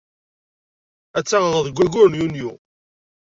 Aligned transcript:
Ad 1.17 1.23
tt-aɣeɣ 1.23 1.61
deg 1.65 1.77
wayyur 1.77 2.07
n 2.09 2.17
Yunyu. 2.19 2.51